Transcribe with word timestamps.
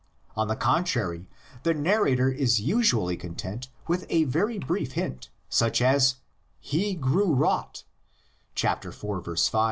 On 0.35 0.47
the 0.47 0.55
contrary, 0.55 1.29
the 1.61 1.75
narrator 1.75 2.27
is 2.31 2.59
usually 2.59 3.15
content 3.15 3.69
with 3.87 4.07
a 4.09 4.23
very 4.23 4.57
brief 4.57 4.93
hint, 4.93 5.29
such 5.47 5.79
as, 5.79 6.15
"He 6.59 6.95
grew 6.95 7.31
wroth" 7.35 7.83
(iv. 8.63 9.55